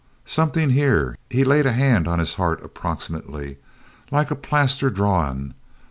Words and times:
"Somethin' 0.25 0.71
here," 0.71 1.15
he 1.29 1.43
laid 1.43 1.67
a 1.67 1.73
hand 1.73 2.07
on 2.07 2.17
his 2.17 2.33
heart, 2.33 2.63
approximately, 2.65 3.59
"like 4.09 4.31
a 4.31 4.35
plaster 4.35 4.89
drawin'. 4.89 5.53